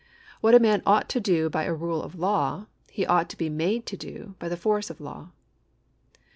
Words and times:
What 0.39 0.55
a 0.55 0.59
man 0.59 0.81
ought 0.83 1.09
to 1.09 1.19
do 1.19 1.47
by 1.47 1.65
a 1.65 1.73
rule 1.75 2.01
of 2.01 2.15
law, 2.17 2.65
he 2.89 3.05
ought 3.05 3.29
to 3.29 3.37
be 3.37 3.49
made 3.49 3.85
to 3.85 3.95
do 3.97 4.33
by 4.39 4.49
the 4.49 4.57
force 4.57 4.89
of 4.89 4.99
law. 4.99 5.29